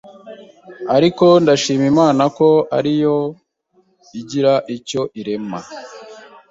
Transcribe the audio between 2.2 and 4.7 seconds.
ko ariyo igira